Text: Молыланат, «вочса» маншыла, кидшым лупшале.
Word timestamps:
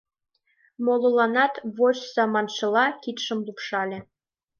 Молыланат, 0.85 1.53
«вочса» 1.77 2.23
маншыла, 2.33 2.85
кидшым 3.03 3.39
лупшале. 3.45 3.99